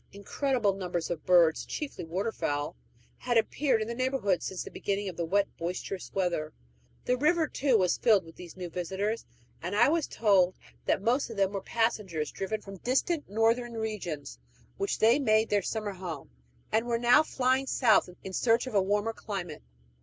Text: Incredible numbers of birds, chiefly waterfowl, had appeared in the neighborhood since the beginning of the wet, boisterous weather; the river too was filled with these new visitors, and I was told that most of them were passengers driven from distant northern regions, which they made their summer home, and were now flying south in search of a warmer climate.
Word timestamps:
Incredible 0.13 0.73
numbers 0.73 1.11
of 1.11 1.27
birds, 1.27 1.63
chiefly 1.63 2.03
waterfowl, 2.03 2.75
had 3.17 3.37
appeared 3.37 3.83
in 3.83 3.87
the 3.87 3.93
neighborhood 3.93 4.41
since 4.41 4.63
the 4.63 4.71
beginning 4.71 5.07
of 5.07 5.15
the 5.15 5.25
wet, 5.27 5.47
boisterous 5.59 6.11
weather; 6.11 6.53
the 7.05 7.15
river 7.15 7.47
too 7.47 7.77
was 7.77 7.99
filled 7.99 8.25
with 8.25 8.35
these 8.35 8.57
new 8.57 8.67
visitors, 8.67 9.25
and 9.61 9.75
I 9.75 9.89
was 9.89 10.07
told 10.07 10.55
that 10.87 11.03
most 11.03 11.29
of 11.29 11.37
them 11.37 11.53
were 11.53 11.61
passengers 11.61 12.31
driven 12.31 12.61
from 12.61 12.77
distant 12.77 13.29
northern 13.29 13.73
regions, 13.73 14.39
which 14.75 14.97
they 14.97 15.19
made 15.19 15.49
their 15.49 15.61
summer 15.61 15.91
home, 15.91 16.31
and 16.71 16.87
were 16.87 16.97
now 16.97 17.21
flying 17.21 17.67
south 17.67 18.09
in 18.23 18.33
search 18.33 18.65
of 18.65 18.73
a 18.73 18.81
warmer 18.81 19.13
climate. 19.13 19.61